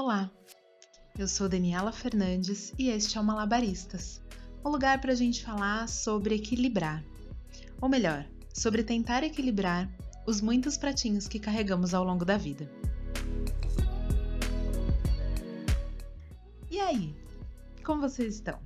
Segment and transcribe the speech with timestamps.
[0.00, 0.30] Olá,
[1.18, 4.22] eu sou Daniela Fernandes e este é o Malabaristas,
[4.64, 7.04] um lugar para a gente falar sobre equilibrar,
[7.80, 8.24] ou melhor,
[8.54, 9.92] sobre tentar equilibrar
[10.24, 12.70] os muitos pratinhos que carregamos ao longo da vida.
[16.70, 17.12] E aí,
[17.84, 18.60] como vocês estão?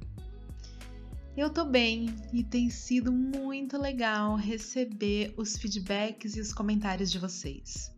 [1.35, 7.19] Eu tô bem e tem sido muito legal receber os feedbacks e os comentários de
[7.19, 7.91] vocês.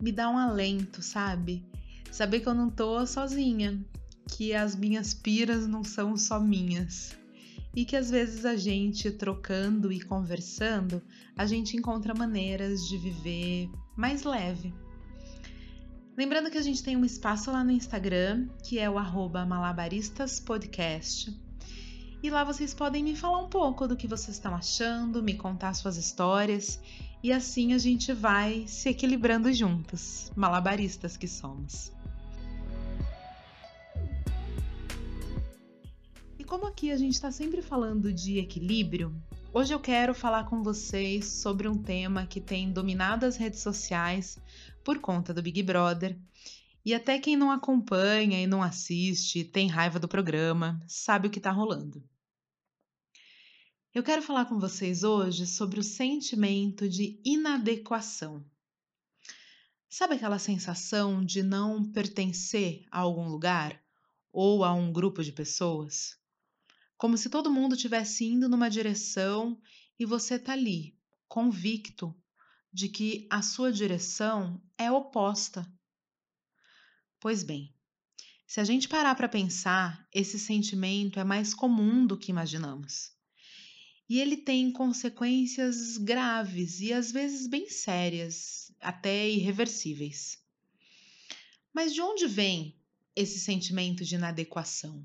[0.00, 1.66] Me dá um alento, sabe?
[2.16, 3.78] Saber que eu não tô sozinha,
[4.30, 7.14] que as minhas piras não são só minhas.
[7.74, 11.02] E que às vezes a gente trocando e conversando,
[11.36, 14.72] a gente encontra maneiras de viver mais leve.
[16.16, 21.38] Lembrando que a gente tem um espaço lá no Instagram, que é o malabaristaspodcast
[22.22, 25.74] e lá vocês podem me falar um pouco do que vocês estão achando, me contar
[25.74, 26.80] suas histórias
[27.22, 31.94] e assim a gente vai se equilibrando juntos, malabaristas que somos.
[36.46, 39.12] Como aqui a gente está sempre falando de equilíbrio,
[39.52, 44.38] hoje eu quero falar com vocês sobre um tema que tem dominado as redes sociais
[44.84, 46.16] por conta do Big Brother
[46.84, 51.40] e até quem não acompanha e não assiste, tem raiva do programa, sabe o que
[51.40, 52.00] está rolando.
[53.92, 58.44] Eu quero falar com vocês hoje sobre o sentimento de inadequação.
[59.88, 63.82] Sabe aquela sensação de não pertencer a algum lugar
[64.32, 66.16] ou a um grupo de pessoas?
[66.96, 69.60] Como se todo mundo estivesse indo numa direção
[69.98, 70.96] e você tá ali,
[71.28, 72.14] convicto
[72.72, 75.66] de que a sua direção é oposta
[77.20, 77.74] Pois bem,
[78.46, 83.10] se a gente parar para pensar, esse sentimento é mais comum do que imaginamos.
[84.08, 90.38] E ele tem consequências graves e às vezes bem sérias, até irreversíveis.
[91.74, 92.78] Mas de onde vem
[93.16, 95.04] esse sentimento de inadequação?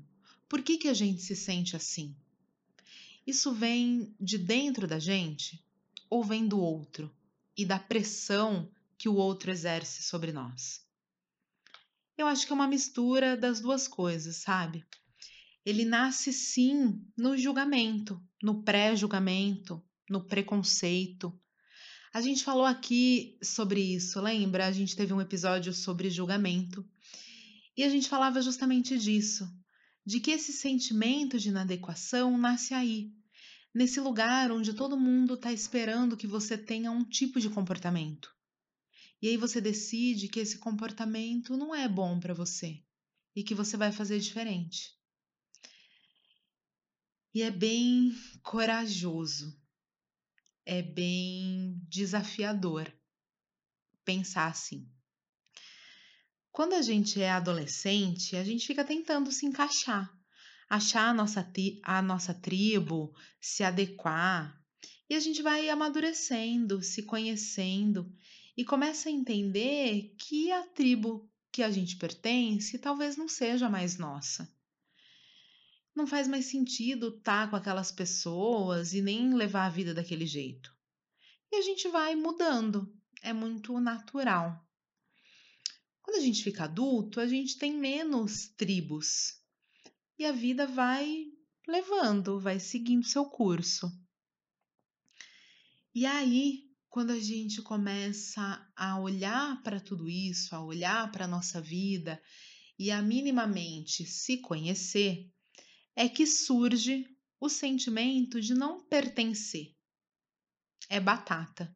[0.52, 2.14] Por que, que a gente se sente assim?
[3.26, 5.64] Isso vem de dentro da gente
[6.10, 7.10] ou vem do outro
[7.56, 10.84] e da pressão que o outro exerce sobre nós?
[12.18, 14.84] Eu acho que é uma mistura das duas coisas, sabe?
[15.64, 21.32] Ele nasce sim no julgamento, no pré-julgamento, no preconceito.
[22.12, 24.66] A gente falou aqui sobre isso, lembra?
[24.66, 26.86] A gente teve um episódio sobre julgamento
[27.74, 29.50] e a gente falava justamente disso,
[30.04, 33.12] de que esse sentimento de inadequação nasce aí,
[33.74, 38.34] nesse lugar onde todo mundo está esperando que você tenha um tipo de comportamento.
[39.20, 42.82] E aí você decide que esse comportamento não é bom para você
[43.34, 44.98] e que você vai fazer diferente.
[47.32, 49.56] E é bem corajoso,
[50.66, 52.92] é bem desafiador
[54.04, 54.86] pensar assim.
[56.52, 60.14] Quando a gente é adolescente, a gente fica tentando se encaixar,
[60.68, 61.50] achar a nossa,
[61.82, 64.54] a nossa tribo, se adequar,
[65.08, 68.14] e a gente vai amadurecendo, se conhecendo
[68.54, 73.96] e começa a entender que a tribo que a gente pertence talvez não seja mais
[73.96, 74.46] nossa.
[75.96, 80.70] Não faz mais sentido estar com aquelas pessoas e nem levar a vida daquele jeito.
[81.50, 84.62] E a gente vai mudando, é muito natural.
[86.12, 89.40] Quando a gente fica adulto, a gente tem menos tribos
[90.18, 91.24] e a vida vai
[91.66, 93.90] levando, vai seguindo seu curso.
[95.94, 101.28] E aí quando a gente começa a olhar para tudo isso, a olhar para a
[101.28, 102.22] nossa vida
[102.78, 105.32] e a minimamente se conhecer,
[105.96, 107.06] é que surge
[107.40, 109.74] o sentimento de não pertencer.
[110.90, 111.74] É batata.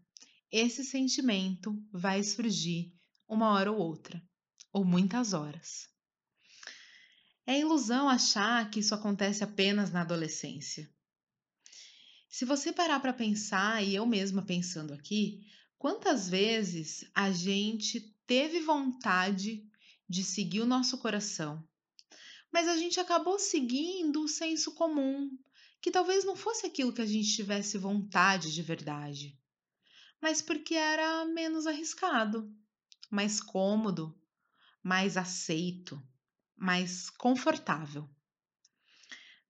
[0.53, 2.96] Esse sentimento vai surgir
[3.29, 4.23] uma hora ou outra,
[4.73, 5.89] ou muitas horas.
[7.47, 10.91] É ilusão achar que isso acontece apenas na adolescência.
[12.29, 15.47] Se você parar para pensar, e eu mesma pensando aqui,
[15.79, 19.65] quantas vezes a gente teve vontade
[20.09, 21.67] de seguir o nosso coração,
[22.53, 25.31] mas a gente acabou seguindo o senso comum,
[25.81, 29.39] que talvez não fosse aquilo que a gente tivesse vontade de verdade,
[30.21, 32.53] mas porque era menos arriscado,
[33.11, 34.19] mais cômodo,
[34.83, 36.03] mais aceito,
[36.57, 38.09] mais confortável.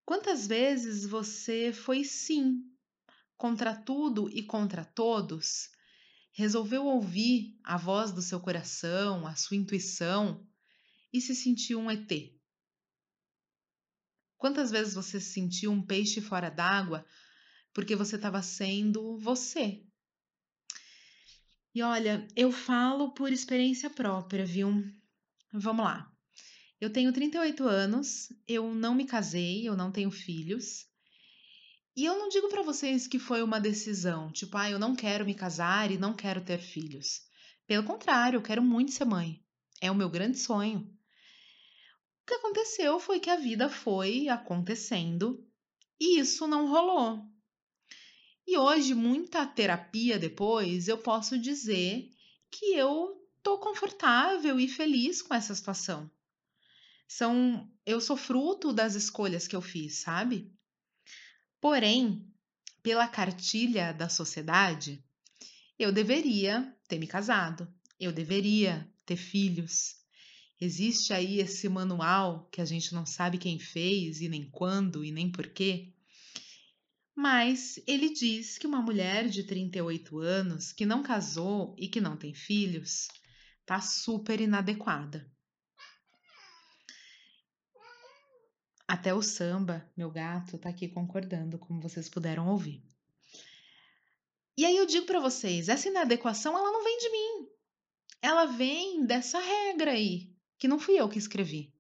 [0.04, 2.62] Quantas vezes você foi sim
[3.36, 5.70] contra tudo e contra todos,
[6.32, 10.46] resolveu ouvir a voz do seu coração, a sua intuição
[11.12, 12.10] e se sentiu um ET.
[14.36, 17.04] Quantas vezes você se sentiu um peixe fora d'água
[17.72, 19.82] porque você estava sendo você?
[21.76, 24.82] E olha, eu falo por experiência própria, viu?
[25.52, 26.10] vamos lá.
[26.80, 30.86] Eu tenho 38 anos, eu não me casei, eu não tenho filhos.
[31.94, 35.26] E eu não digo para vocês que foi uma decisão, tipo, ah, eu não quero
[35.26, 37.20] me casar e não quero ter filhos.
[37.66, 39.44] Pelo contrário, eu quero muito ser mãe.
[39.78, 40.78] É o meu grande sonho.
[40.80, 45.46] O que aconteceu foi que a vida foi acontecendo
[46.00, 47.22] e isso não rolou.
[48.46, 52.08] E hoje, muita terapia depois, eu posso dizer
[52.50, 56.10] que eu tô confortável e feliz com essa situação.
[57.08, 60.52] São, eu sou fruto das escolhas que eu fiz, sabe?
[61.60, 62.24] Porém,
[62.82, 65.04] pela cartilha da sociedade,
[65.76, 67.66] eu deveria ter me casado,
[67.98, 69.96] eu deveria ter filhos.
[70.60, 75.10] Existe aí esse manual que a gente não sabe quem fez e nem quando e
[75.10, 75.92] nem porquê.
[77.16, 82.14] Mas ele diz que uma mulher de 38 anos que não casou e que não
[82.14, 83.08] tem filhos
[83.64, 85.26] tá super inadequada.
[88.86, 92.84] Até o samba, meu gato, tá aqui concordando, como vocês puderam ouvir.
[94.54, 97.48] E aí eu digo para vocês, essa inadequação ela não vem de mim.
[98.20, 101.74] Ela vem dessa regra aí, que não fui eu que escrevi.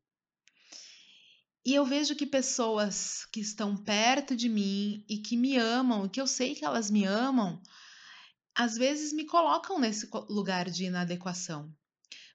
[1.66, 6.20] E eu vejo que pessoas que estão perto de mim e que me amam, que
[6.20, 7.60] eu sei que elas me amam,
[8.54, 11.74] às vezes me colocam nesse lugar de inadequação.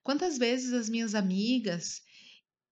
[0.03, 2.01] Quantas vezes as minhas amigas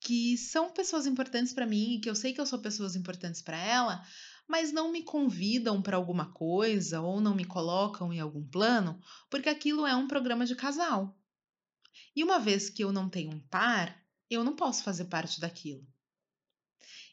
[0.02, 3.58] que são pessoas importantes para mim, que eu sei que eu sou pessoas importantes para
[3.58, 4.06] ela,
[4.46, 9.48] mas não me convidam para alguma coisa ou não me colocam em algum plano, porque
[9.48, 11.18] aquilo é um programa de casal.
[12.14, 13.98] E uma vez que eu não tenho um par,
[14.30, 15.88] eu não posso fazer parte daquilo.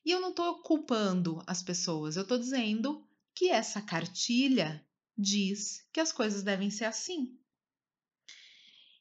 [0.07, 3.05] E eu não estou culpando as pessoas, eu estou dizendo
[3.35, 4.87] que essa cartilha
[5.19, 7.37] diz que as coisas devem ser assim.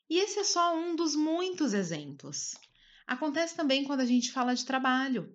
[0.09, 2.55] E esse é só um dos muitos exemplos.
[3.05, 5.31] Acontece também quando a gente fala de trabalho.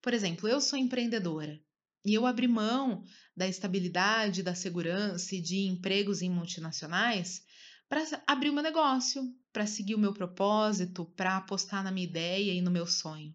[0.00, 1.60] Por exemplo, eu sou empreendedora
[2.04, 3.02] e eu abri mão
[3.36, 7.42] da estabilidade, da segurança e de empregos em multinacionais
[7.88, 12.52] para abrir o meu negócio, para seguir o meu propósito, para apostar na minha ideia
[12.52, 13.34] e no meu sonho.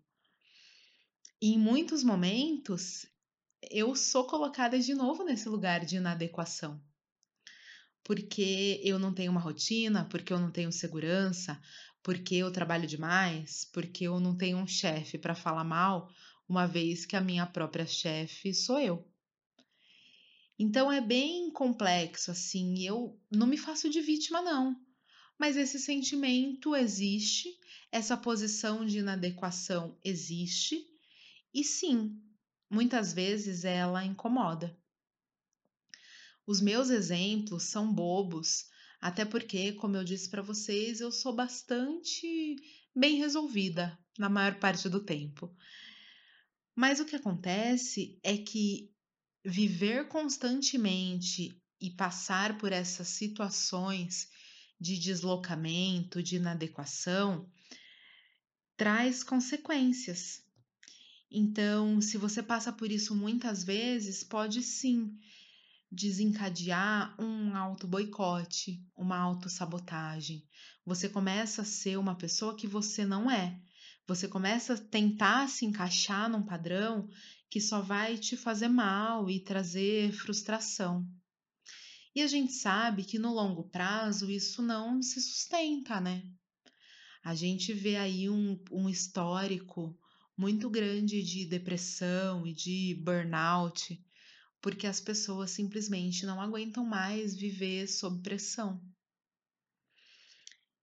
[1.40, 3.06] E em muitos momentos
[3.70, 6.82] eu sou colocada de novo nesse lugar de inadequação.
[8.04, 11.62] Porque eu não tenho uma rotina, porque eu não tenho segurança,
[12.02, 16.10] porque eu trabalho demais, porque eu não tenho um chefe para falar mal,
[16.50, 19.08] uma vez que a minha própria chefe sou eu.
[20.58, 24.76] Então é bem complexo assim, eu não me faço de vítima não.
[25.38, 27.50] Mas esse sentimento existe,
[27.92, 30.84] essa posição de inadequação existe,
[31.54, 32.22] e sim,
[32.70, 34.78] muitas vezes ela incomoda.
[36.46, 38.66] Os meus exemplos são bobos,
[39.02, 42.56] até porque, como eu disse para vocês, eu sou bastante
[42.96, 45.56] bem resolvida na maior parte do tempo.
[46.76, 48.92] Mas o que acontece é que
[49.44, 54.30] viver constantemente e passar por essas situações
[54.80, 57.52] de deslocamento, de inadequação,
[58.76, 60.44] traz consequências.
[61.30, 65.18] Então, se você passa por isso muitas vezes, pode sim
[65.92, 70.44] desencadear um auto-boicote, uma auto-sabotagem.
[70.86, 73.60] Você começa a ser uma pessoa que você não é.
[74.08, 77.10] Você começa a tentar se encaixar num padrão
[77.50, 81.06] que só vai te fazer mal e trazer frustração.
[82.16, 86.24] E a gente sabe que no longo prazo isso não se sustenta, né?
[87.24, 89.98] A gente vê aí um, um histórico
[90.38, 94.00] muito grande de depressão e de burnout
[94.62, 98.82] porque as pessoas simplesmente não aguentam mais viver sob pressão.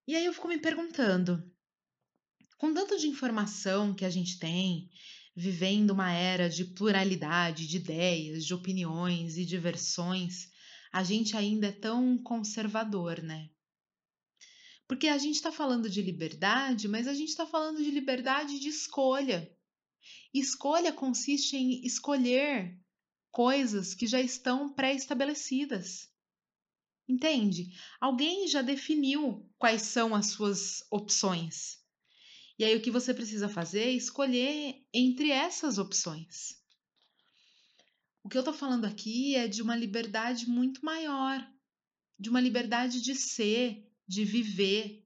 [0.06, 1.42] E aí eu fico me perguntando,
[2.58, 4.90] com tanto de informação que a gente tem,
[5.34, 10.48] vivendo uma era de pluralidade de ideias, de opiniões e de versões,
[10.92, 13.50] a gente ainda é tão conservador, né?
[14.86, 18.68] Porque a gente está falando de liberdade, mas a gente está falando de liberdade de
[18.68, 19.50] escolha.
[20.32, 22.78] Escolha consiste em escolher
[23.30, 26.08] coisas que já estão pré-estabelecidas.
[27.08, 27.72] Entende?
[28.00, 31.78] Alguém já definiu quais são as suas opções.
[32.58, 36.62] E aí o que você precisa fazer é escolher entre essas opções.
[38.22, 41.46] O que eu estou falando aqui é de uma liberdade muito maior,
[42.18, 45.04] de uma liberdade de ser, de viver,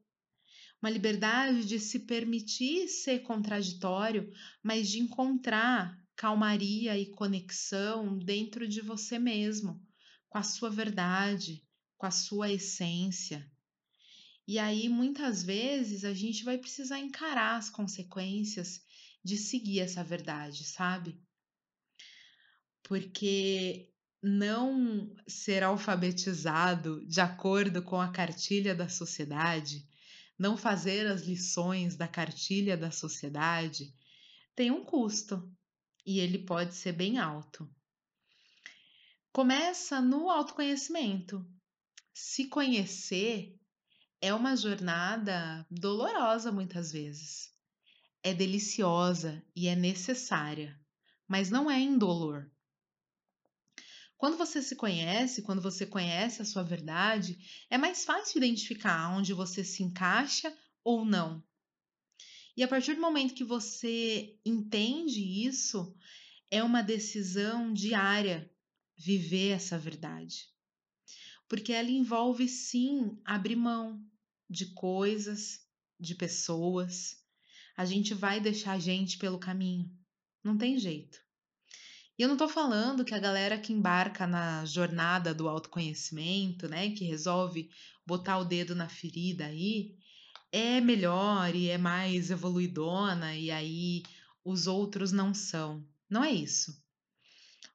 [0.81, 8.81] uma liberdade de se permitir ser contraditório, mas de encontrar calmaria e conexão dentro de
[8.81, 9.81] você mesmo,
[10.29, 11.65] com a sua verdade,
[11.97, 13.49] com a sua essência.
[14.47, 18.81] E aí, muitas vezes, a gente vai precisar encarar as consequências
[19.23, 21.21] de seguir essa verdade, sabe?
[22.83, 29.87] Porque não ser alfabetizado de acordo com a cartilha da sociedade,
[30.39, 33.95] não fazer as lições da cartilha da sociedade,
[34.55, 35.51] tem um custo
[36.05, 37.69] e ele pode ser bem alto.
[39.33, 41.47] Começa no autoconhecimento.
[42.13, 43.57] Se conhecer
[44.21, 47.51] é uma jornada dolorosa muitas vezes.
[48.23, 50.77] É deliciosa e é necessária,
[51.29, 52.51] mas não é indolor.
[54.19, 57.39] Quando você se conhece, quando você conhece a sua verdade,
[57.71, 61.41] é mais fácil identificar onde você se encaixa ou não.
[62.57, 65.97] E a partir do momento que você entende isso,
[66.51, 68.53] é uma decisão diária
[68.97, 70.49] viver essa verdade.
[71.47, 74.05] Porque ela envolve sim abrir mão
[74.51, 75.65] de coisas,
[75.99, 77.23] de pessoas.
[77.77, 79.89] A gente vai deixar gente pelo caminho.
[80.43, 81.28] Não tem jeito.
[82.19, 86.91] E eu não estou falando que a galera que embarca na jornada do autoconhecimento, né,
[86.91, 87.71] que resolve
[88.05, 89.95] botar o dedo na ferida aí,
[90.51, 94.03] é melhor e é mais evoluidona e aí
[94.45, 95.87] os outros não são.
[96.11, 96.83] Não é isso.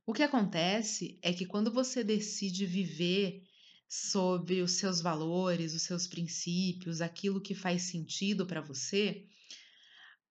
[0.06, 3.44] O que acontece é que quando você decide viver
[3.88, 9.26] sobre os seus valores, os seus princípios, aquilo que faz sentido para você,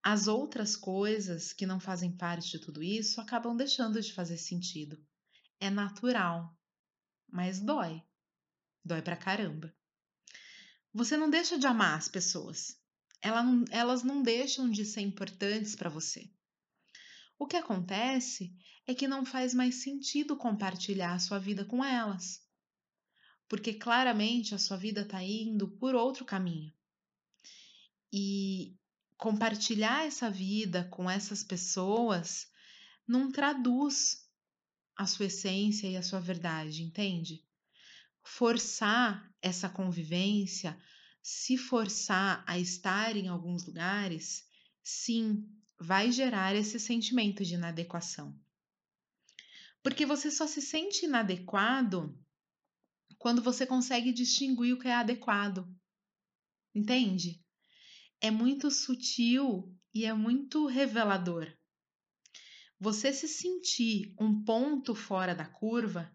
[0.03, 5.01] as outras coisas que não fazem parte de tudo isso acabam deixando de fazer sentido.
[5.61, 6.59] É natural,
[7.31, 8.03] mas dói.
[8.85, 9.73] Dói pra caramba.
[10.93, 12.77] Você não deixa de amar as pessoas.
[13.71, 16.29] Elas não deixam de ser importantes para você.
[17.39, 18.53] O que acontece
[18.87, 22.45] é que não faz mais sentido compartilhar a sua vida com elas.
[23.49, 26.75] Porque claramente a sua vida está indo por outro caminho.
[28.13, 28.77] E
[29.23, 32.49] compartilhar essa vida com essas pessoas
[33.07, 34.29] não traduz
[34.97, 37.41] a sua essência e a sua verdade, entende?
[38.25, 40.77] Forçar essa convivência,
[41.23, 44.45] se forçar a estar em alguns lugares,
[44.83, 45.49] sim,
[45.79, 48.37] vai gerar esse sentimento de inadequação.
[49.85, 52.13] Porque você só se sente inadequado
[53.19, 55.73] quando você consegue distinguir o que é adequado.
[56.75, 57.42] Entende?
[58.23, 61.53] É muito sutil e é muito revelador.
[62.79, 66.11] Você se sentir um ponto fora da curva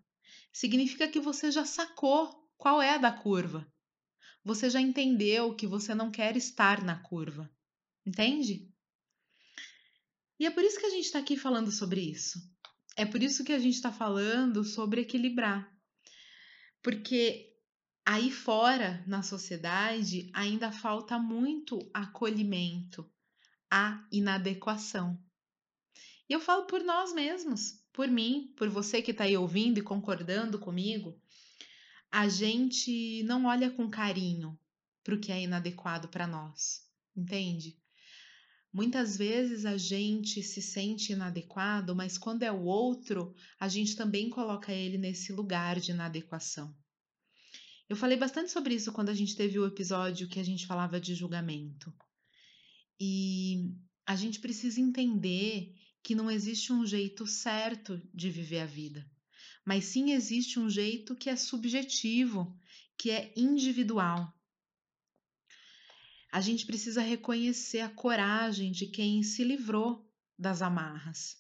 [0.51, 3.69] significa que você já sacou qual é a da curva.
[4.43, 7.51] Você já entendeu que você não quer estar na curva.
[8.05, 8.71] Entende?
[10.39, 12.39] E é por isso que a gente está aqui falando sobre isso.
[12.95, 15.69] É por isso que a gente está falando sobre equilibrar.
[16.81, 17.46] Porque
[18.07, 23.05] aí fora, na sociedade, ainda falta muito acolhimento
[23.69, 25.21] à inadequação.
[26.29, 29.83] E eu falo por nós mesmos, por mim, por você que está aí ouvindo e
[29.83, 31.21] concordando comigo.
[32.09, 34.57] A gente não olha com carinho
[35.03, 37.77] para o que é inadequado para nós, entende?
[38.71, 44.29] Muitas vezes a gente se sente inadequado, mas quando é o outro, a gente também
[44.29, 46.73] coloca ele nesse lugar de inadequação.
[47.89, 50.99] Eu falei bastante sobre isso quando a gente teve o episódio que a gente falava
[50.99, 51.93] de julgamento.
[52.99, 53.71] E
[54.05, 59.09] a gente precisa entender que não existe um jeito certo de viver a vida,
[59.65, 62.57] mas sim existe um jeito que é subjetivo,
[62.97, 64.33] que é individual.
[66.31, 71.37] A gente precisa reconhecer a coragem de quem se livrou das amarras.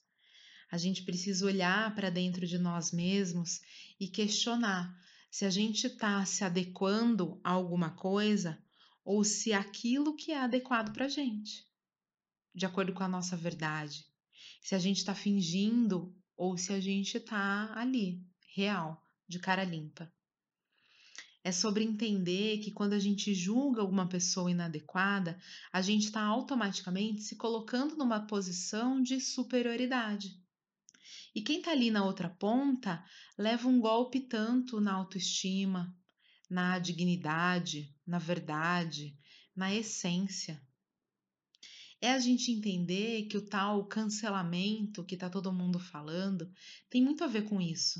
[0.71, 3.59] A gente precisa olhar para dentro de nós mesmos
[3.99, 4.93] e questionar
[5.29, 8.61] se a gente está se adequando a alguma coisa
[9.03, 11.65] ou se aquilo que é adequado para a gente,
[12.53, 14.05] de acordo com a nossa verdade.
[14.61, 20.11] Se a gente está fingindo ou se a gente está ali, real, de cara limpa.
[21.43, 25.39] É sobre entender que quando a gente julga alguma pessoa inadequada,
[25.71, 30.37] a gente está automaticamente se colocando numa posição de superioridade.
[31.37, 33.05] E quem está ali na outra ponta
[33.37, 35.95] leva um golpe tanto na autoestima,
[36.49, 39.15] na dignidade, na verdade,
[39.55, 40.59] na essência.
[42.01, 46.51] É a gente entender que o tal cancelamento que está todo mundo falando
[46.89, 47.99] tem muito a ver com isso.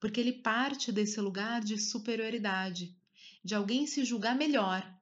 [0.00, 2.98] Porque ele parte desse lugar de superioridade,
[3.44, 4.92] de alguém se julgar melhor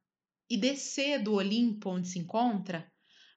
[0.51, 2.93] e descer do Olimpo onde se encontra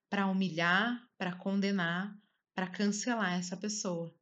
[0.09, 2.13] para humilhar, para condenar,
[2.53, 4.13] para cancelar essa pessoa.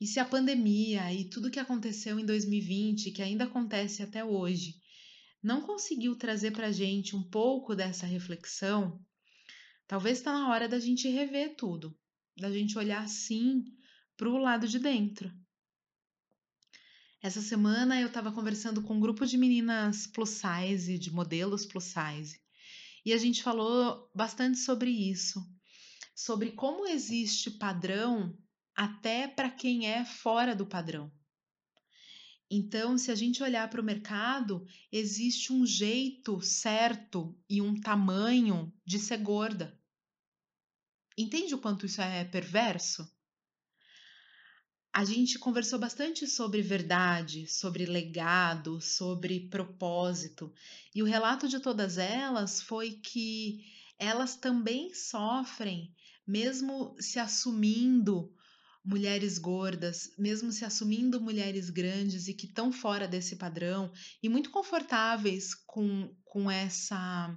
[0.00, 4.74] E se a pandemia e tudo que aconteceu em 2020, que ainda acontece até hoje,
[5.42, 8.98] não conseguiu trazer para a gente um pouco dessa reflexão,
[9.86, 11.96] talvez está na hora da gente rever tudo,
[12.36, 13.64] da gente olhar sim
[14.16, 15.32] para o lado de dentro.
[17.22, 21.84] Essa semana eu estava conversando com um grupo de meninas plus size, de modelos plus
[21.84, 22.38] size,
[23.04, 25.40] e a gente falou bastante sobre isso,
[26.14, 28.36] sobre como existe padrão
[28.74, 31.12] até para quem é fora do padrão.
[32.50, 38.72] Então, se a gente olhar para o mercado, existe um jeito certo e um tamanho
[38.84, 39.78] de ser gorda.
[41.16, 43.08] Entende o quanto isso é perverso?
[44.92, 50.52] A gente conversou bastante sobre verdade, sobre legado, sobre propósito,
[50.94, 53.64] e o relato de todas elas foi que
[53.98, 55.92] elas também sofrem,
[56.26, 58.32] mesmo se assumindo
[58.84, 63.90] mulheres gordas, mesmo se assumindo mulheres grandes e que estão fora desse padrão
[64.22, 67.36] e muito confortáveis com, com essa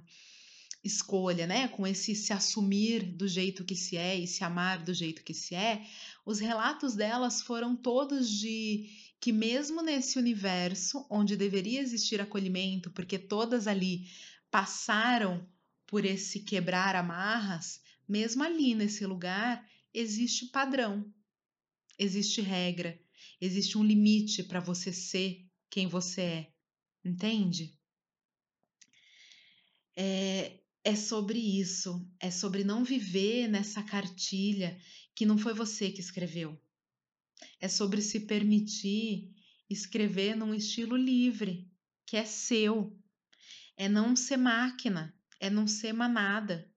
[0.84, 1.68] escolha, né?
[1.68, 5.34] Com esse se assumir do jeito que se é e se amar do jeito que
[5.34, 5.84] se é,
[6.24, 8.86] os relatos delas foram todos de
[9.20, 14.06] que mesmo nesse universo onde deveria existir acolhimento, porque todas ali
[14.50, 15.46] passaram
[15.86, 21.12] por esse quebrar amarras, mesmo ali nesse lugar existe padrão
[21.98, 22.98] existe regra,
[23.40, 26.52] existe um limite para você ser quem você é,
[27.04, 27.76] entende?
[29.96, 34.80] É, é sobre isso, é sobre não viver nessa cartilha
[35.14, 36.58] que não foi você que escreveu.
[37.60, 39.34] É sobre se permitir
[39.68, 41.68] escrever num estilo livre,
[42.06, 42.96] que é seu.
[43.76, 46.67] É não ser máquina, é não ser manada.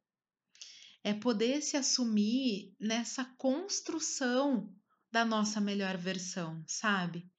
[1.03, 4.73] É poder se assumir nessa construção
[5.11, 7.29] da nossa melhor versão, sabe?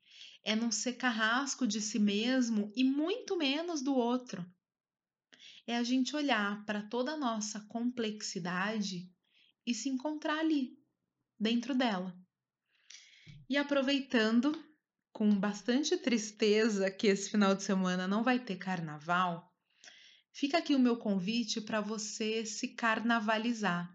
[0.45, 4.45] É não ser carrasco de si mesmo e muito menos do outro.
[5.67, 9.09] É a gente olhar para toda a nossa complexidade
[9.65, 10.77] e se encontrar ali,
[11.39, 12.13] dentro dela.
[13.49, 14.53] E aproveitando,
[15.13, 19.52] com bastante tristeza que esse final de semana não vai ter carnaval,
[20.33, 23.95] fica aqui o meu convite para você se carnavalizar.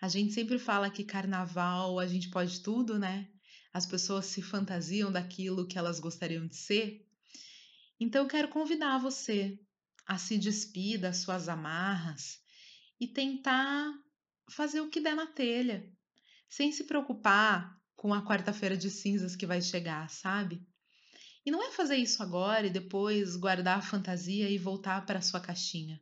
[0.00, 3.28] A gente sempre fala que carnaval a gente pode tudo, né?
[3.72, 7.06] As pessoas se fantasiam daquilo que elas gostariam de ser.
[7.98, 9.58] Então eu quero convidar você
[10.06, 12.38] a se despir das suas amarras
[13.00, 13.92] e tentar
[14.50, 15.90] fazer o que der na telha,
[16.48, 20.62] sem se preocupar com a quarta-feira de cinzas que vai chegar, sabe?
[21.44, 25.40] E não é fazer isso agora e depois guardar a fantasia e voltar para sua
[25.40, 26.00] caixinha.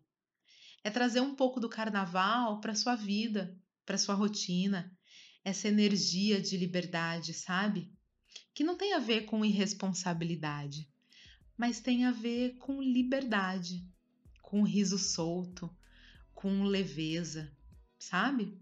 [0.85, 4.97] É trazer um pouco do carnaval para sua vida, para sua rotina,
[5.45, 7.93] essa energia de liberdade, sabe?
[8.55, 10.89] Que não tem a ver com irresponsabilidade,
[11.57, 13.85] mas tem a ver com liberdade,
[14.41, 15.69] com riso solto,
[16.35, 17.51] com leveza,
[17.99, 18.57] sabe?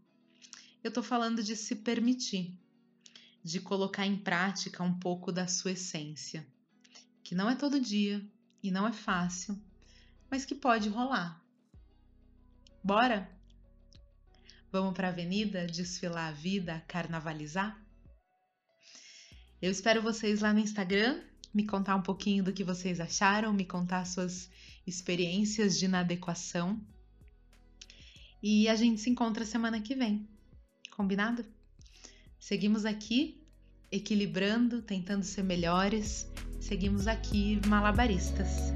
[0.82, 2.58] Eu tô falando de se permitir,
[3.44, 6.46] de colocar em prática um pouco da sua essência,
[7.22, 8.22] que não é todo dia
[8.62, 9.58] e não é fácil,
[10.30, 11.42] mas que pode rolar.
[12.82, 13.30] Bora?
[14.72, 17.78] Vamos para a avenida desfilar a vida, carnavalizar?
[19.60, 23.64] Eu espero vocês lá no Instagram, me contar um pouquinho do que vocês acharam, me
[23.64, 24.48] contar suas
[24.86, 26.80] experiências de inadequação.
[28.42, 30.26] E a gente se encontra semana que vem.
[30.92, 31.44] Combinado?
[32.38, 33.46] Seguimos aqui
[33.90, 36.26] equilibrando, tentando ser melhores.
[36.60, 38.72] Seguimos aqui malabaristas.